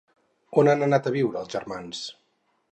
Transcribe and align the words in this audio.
On 0.61 0.69
han 0.71 0.85
anat 0.85 1.11
a 1.11 1.13
viure 1.17 1.39
els 1.43 1.53
germans? 1.57 2.03